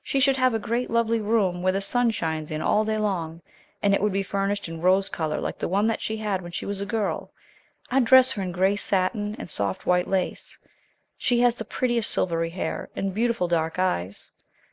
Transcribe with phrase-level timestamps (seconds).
[0.00, 3.42] She should have a great lovely room, where the sun shines in all day long,
[3.82, 6.52] and it should be furnished in rose color like the one that she had when
[6.52, 7.32] she was a girl.
[7.90, 10.56] I'd dress her in gray satin and soft white lace.
[11.18, 14.30] She has the prettiest silvery hair, and beautiful dark eyes.